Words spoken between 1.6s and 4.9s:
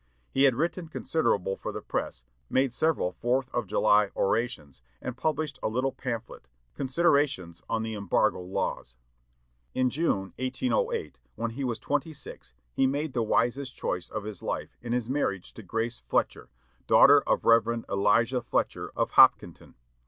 the press, made several Fourth of July orations,